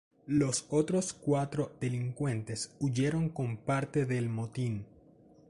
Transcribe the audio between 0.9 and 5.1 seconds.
cuatro delincuentes huyeron con parte del motín.